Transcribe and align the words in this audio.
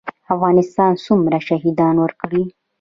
افغانستان 0.35 0.91
څومره 1.05 1.37
شهیدان 1.47 1.95
ورکړي؟ 1.99 2.43